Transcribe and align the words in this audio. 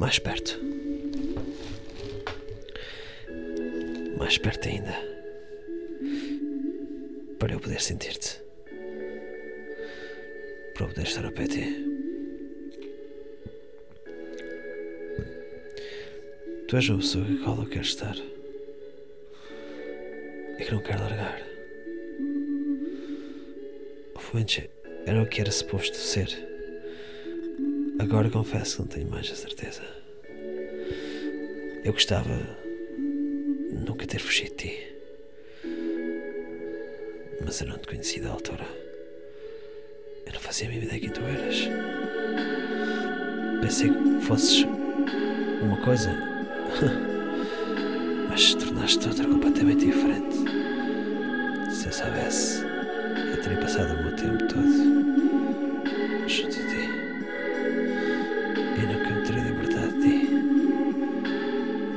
Mais 0.00 0.18
perto. 0.18 0.58
Mais 4.18 4.38
perto 4.38 4.66
ainda. 4.66 4.94
Para 7.38 7.52
eu 7.52 7.60
poder 7.60 7.80
sentir-te. 7.82 8.40
Para 10.72 10.84
eu 10.84 10.88
poder 10.88 11.02
estar 11.02 11.24
ao 11.26 11.32
pé 11.32 11.46
ti. 11.46 11.86
Tu 16.66 16.76
és 16.76 16.88
uma 16.88 16.98
pessoa 16.98 17.26
a 17.26 17.44
qual 17.44 17.58
eu 17.58 17.68
quero 17.68 17.84
estar. 17.84 18.16
E 20.58 20.64
que 20.64 20.72
não 20.72 20.82
quero 20.82 21.02
largar. 21.02 21.42
Fuente 24.18 24.70
era 25.06 25.22
o 25.22 25.26
que 25.26 25.40
era 25.40 25.50
suposto 25.50 25.96
ser. 25.96 26.49
Agora 28.00 28.30
confesso 28.30 28.76
que 28.76 28.80
não 28.80 28.88
tenho 28.88 29.10
mais 29.10 29.30
a 29.30 29.34
certeza. 29.34 29.82
Eu 31.84 31.92
gostava 31.92 32.30
nunca 33.74 34.06
ter 34.06 34.18
fugido 34.18 34.52
de 34.52 34.56
ti. 34.56 34.96
Mas 37.44 37.60
eu 37.60 37.66
não 37.66 37.76
te 37.76 37.86
conheci 37.86 38.18
da 38.18 38.30
altura. 38.30 38.66
Eu 40.24 40.32
não 40.32 40.40
fazia 40.40 40.66
a 40.66 40.70
mínima 40.70 40.86
ideia 40.86 41.00
quem 41.00 41.10
tu 41.10 41.20
eras. 41.20 41.68
Pensei 43.60 43.90
que 43.90 44.26
fosses 44.26 44.64
uma 45.60 45.76
coisa, 45.84 46.10
mas 48.30 48.54
tornaste-te 48.54 49.08
outra 49.08 49.28
completamente 49.28 49.84
diferente. 49.84 50.36
Se 51.70 51.86
eu 51.86 51.92
soubesse, 51.92 52.59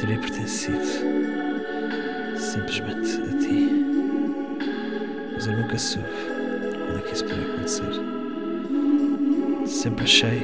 Teria 0.00 0.18
pertencido 0.18 0.78
simplesmente 2.36 3.20
a 3.22 3.38
ti. 3.38 3.86
Mas 5.32 5.46
eu 5.46 5.56
nunca 5.56 5.78
soube 5.78 6.08
quando 6.86 6.98
é 6.98 7.02
que 7.02 7.14
isso 7.14 7.24
poderia 7.24 7.52
acontecer. 7.52 7.92
Sempre 9.66 10.04
achei 10.04 10.40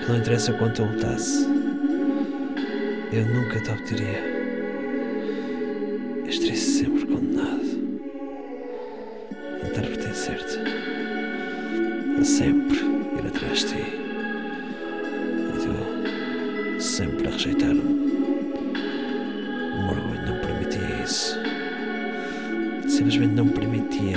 que 0.00 0.08
não 0.08 0.18
interessa 0.18 0.52
quanto 0.52 0.82
eu 0.82 0.86
lutasse, 0.86 1.48
eu 3.12 3.24
nunca 3.26 3.60
te 3.60 3.70
obteria. 3.70 4.18
Eu 6.18 6.28
estaria 6.28 6.56
sempre 6.56 7.06
condenado 7.06 8.00
a 9.62 9.66
tentar 9.66 9.82
pertencer-te, 9.82 10.58
a 12.20 12.24
sempre 12.24 12.78
ir 12.78 13.26
atrás 13.26 13.60
de 13.60 13.66
ti. 13.66 13.93
Sempre 16.94 17.26
a 17.26 17.30
rejeitar-me. 17.32 17.80
O 19.80 19.88
orgulho 19.90 20.26
não 20.26 20.38
permitia 20.38 21.02
isso. 21.02 21.36
Simplesmente 22.86 23.34
não 23.34 23.48
permitia 23.48 24.16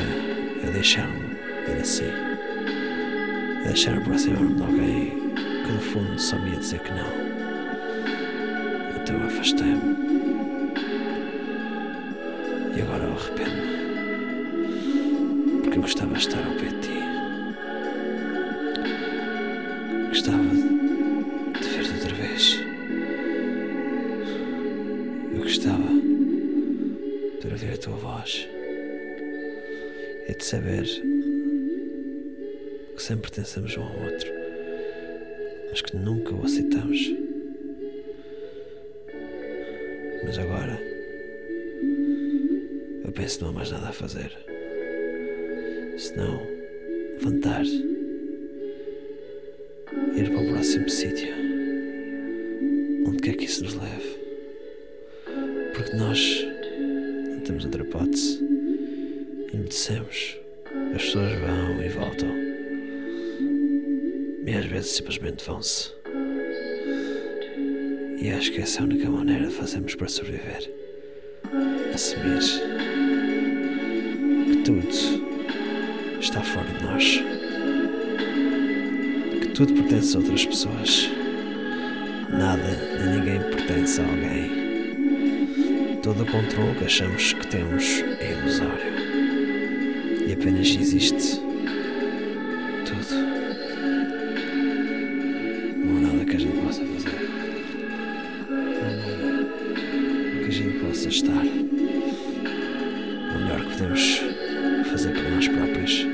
eu 0.63 0.71
deixar-me 0.71 1.37
ir 1.67 1.81
assim. 1.81 2.11
A 3.63 3.67
deixar 3.69 3.97
aproximar-me 3.97 4.53
de 4.53 4.61
alguém 4.61 5.09
que 5.65 5.71
no 5.71 5.79
fundo 5.79 6.19
só 6.19 6.37
me 6.37 6.51
ia 6.51 6.57
dizer 6.57 6.79
que 6.81 6.91
não. 6.91 7.07
Então 9.01 9.25
afastei-me. 9.25 9.97
E 12.75 12.81
agora 12.81 13.05
eu 13.05 13.13
arrependo-me. 13.13 13.77
Porque 15.63 15.79
eu 15.79 15.81
gostava 15.81 16.13
de 16.13 16.19
estar 16.19 16.45
ao 16.45 16.53
pé 16.53 16.67
de 16.67 16.79
ti. 16.81 16.96
Voz. 28.27 28.47
E 30.27 30.33
de 30.33 30.43
saber 30.43 30.83
que 32.95 33.01
sempre 33.01 33.31
pertencemos 33.31 33.77
um 33.77 33.83
ao 33.83 34.03
outro, 34.03 34.29
mas 35.69 35.81
que 35.81 35.95
nunca 35.95 36.35
o 36.35 36.43
aceitamos. 36.43 37.15
Mas 40.25 40.37
agora 40.37 40.77
eu 43.05 43.11
penso 43.13 43.37
que 43.37 43.43
não 43.43 43.51
há 43.51 43.53
mais 43.53 43.71
nada 43.71 43.87
a 43.87 43.93
fazer. 43.93 44.37
Senão 45.97 46.45
levantar, 47.17 47.65
ir 50.15 50.29
para 50.29 50.41
o 50.41 50.47
próximo 50.51 50.89
sítio, 50.89 51.33
onde 53.07 53.21
quer 53.21 53.35
que 53.37 53.45
isso 53.45 53.63
nos 53.63 53.73
leve. 53.75 54.17
Porque 55.73 55.95
nós 55.95 56.46
hipótese. 57.87 58.43
Envelhecemos. 59.53 60.37
As 60.93 61.01
pessoas 61.03 61.31
vão 61.39 61.81
e 61.81 61.89
voltam. 61.89 62.29
E 64.45 64.53
às 64.53 64.65
vezes 64.65 64.91
simplesmente 64.91 65.45
vão-se. 65.45 65.91
E 68.21 68.29
acho 68.29 68.51
que 68.51 68.61
essa 68.61 68.79
é 68.79 68.81
a 68.81 68.85
única 68.85 69.09
maneira 69.09 69.47
de 69.47 69.53
fazermos 69.53 69.95
para 69.95 70.07
sobreviver. 70.07 70.71
Assumir 71.93 72.39
que 74.45 74.63
tudo 74.63 74.87
está 76.19 76.41
fora 76.41 76.67
de 76.67 76.83
nós. 76.83 77.21
Que 79.41 79.47
tudo 79.49 79.73
pertence 79.73 80.15
a 80.15 80.19
outras 80.19 80.45
pessoas. 80.45 81.09
Nada 82.29 82.63
nem 82.99 83.19
ninguém 83.19 83.39
pertence 83.51 84.01
a 84.01 84.05
alguém. 84.05 84.66
Todo 86.07 86.23
o 86.23 86.25
controle 86.25 86.73
que 86.75 86.85
achamos 86.85 87.33
que 87.33 87.47
temos 87.47 87.83
é 88.21 88.31
ilusório. 88.31 88.93
E 90.25 90.31
apenas 90.31 90.69
existe 90.69 91.41
tudo. 92.85 93.13
Não 95.75 95.97
há 95.97 95.99
nada 95.99 96.23
que 96.23 96.37
a 96.37 96.39
gente 96.39 96.61
possa 96.61 96.85
fazer. 96.85 97.11
Não 98.49 98.87
há 98.87 98.91
nada 99.17 99.49
que 100.39 100.45
a 100.45 100.49
gente 100.49 100.79
possa 100.79 101.09
estar. 101.09 101.43
O 103.33 103.39
melhor 103.41 103.59
que 103.65 103.71
podemos 103.71 104.21
fazer 104.89 105.11
por 105.11 105.29
nós 105.29 105.47
próprios 105.49 106.07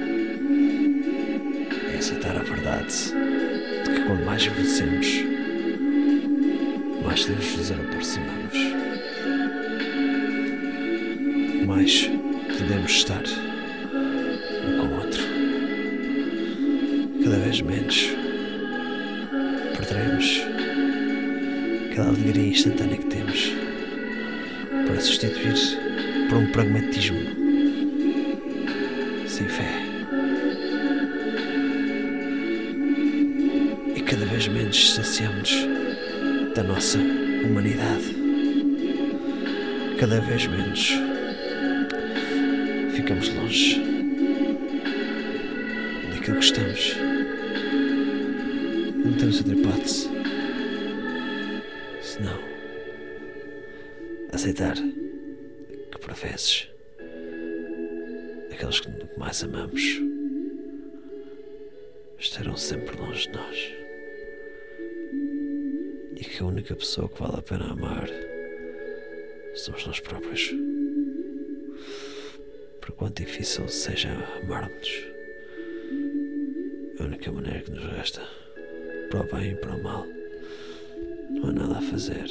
é 1.93 1.97
aceitar 1.99 2.35
a 2.35 2.41
verdade 2.41 3.13
de 3.83 3.91
que 3.91 4.01
quando 4.07 4.25
mais 4.25 4.43
envelhecemos, 4.43 5.23
mais 7.05 7.25
Deus 7.25 7.57
nos 7.57 7.71
aproximamos. 7.71 8.42
Mais 11.83 12.09
podemos 12.57 12.91
estar 12.93 13.21
um 13.21 14.77
com 14.77 14.85
o 14.85 14.95
outro. 15.01 15.21
Cada 17.25 17.35
vez 17.39 17.59
menos 17.59 18.09
perderemos 19.75 20.41
aquela 21.91 22.07
alegria 22.07 22.51
instantânea 22.51 22.95
que 22.95 23.07
temos 23.07 23.51
para 24.87 25.01
substituir 25.01 25.55
por 26.29 26.37
um 26.37 26.45
pragmatismo 26.53 27.19
sem 29.27 29.49
fé. 29.49 29.69
E 33.93 34.01
cada 34.03 34.25
vez 34.25 34.47
menos 34.47 34.77
distanciamos 34.77 35.51
da 36.55 36.63
nossa 36.63 36.97
humanidade. 36.97 38.15
Cada 39.99 40.21
vez 40.21 40.47
menos 40.47 41.12
ficamos 42.93 43.29
longe 43.29 43.81
daquilo 46.11 46.37
que 46.37 46.45
estamos. 46.45 46.95
Não 49.03 49.13
temos 49.17 49.37
outra 49.39 49.55
hipótese 49.55 50.09
senão 52.01 52.39
aceitar 54.31 54.75
que 54.75 55.99
por 55.99 56.13
vezes 56.13 56.69
aqueles 58.51 58.79
que 58.79 58.89
mais 59.17 59.43
amamos 59.43 59.99
estarão 62.19 62.55
sempre 62.55 62.95
longe 62.95 63.27
de 63.27 63.33
nós 63.33 63.73
e 66.15 66.23
que 66.23 66.43
a 66.43 66.45
única 66.45 66.75
pessoa 66.75 67.09
que 67.09 67.19
vale 67.19 67.39
a 67.39 67.41
pena 67.41 67.71
amar 67.71 68.07
somos 69.55 69.85
nós 69.87 69.99
próprios. 69.99 70.53
Por 72.83 72.91
quanto 72.95 73.23
difícil 73.23 73.65
seja 73.69 74.11
amar-nos, 74.43 74.89
a 76.99 77.03
única 77.05 77.31
maneira 77.31 77.61
que 77.61 77.71
nos 77.71 77.85
resta, 77.85 78.21
para 79.09 79.21
o 79.21 79.23
bem 79.23 79.51
e 79.51 79.55
para 79.55 79.75
o 79.77 79.81
mal, 79.81 80.05
não 81.29 81.49
há 81.49 81.53
nada 81.53 81.77
a 81.77 81.81
fazer. 81.81 82.25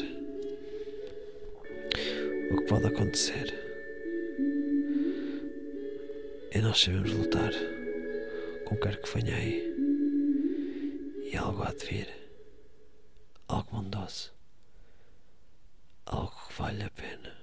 O 2.51 2.57
que 2.59 2.67
pode 2.69 2.87
acontecer 2.87 3.55
é 6.51 6.61
nós 6.61 6.83
sabemos 6.83 7.13
lutar 7.15 7.53
com 8.67 8.77
quer 8.77 9.01
que 9.01 9.19
venha 9.19 9.35
aí 9.35 9.75
e 11.33 11.35
algo 11.35 11.63
há 11.63 11.73
de 11.73 11.87
vir. 11.87 12.09
bondoso. 13.71 14.33
Algo 16.05 16.31
que 16.47 16.61
vale 16.61 16.83
a 16.83 16.91
pena. 16.91 17.42